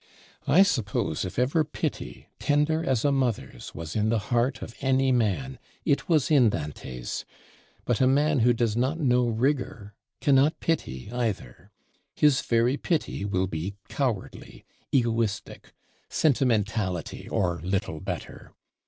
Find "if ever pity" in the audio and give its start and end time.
1.25-2.27